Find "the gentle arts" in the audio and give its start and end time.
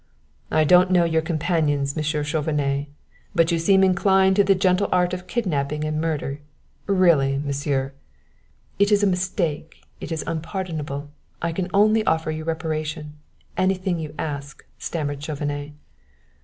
4.43-5.13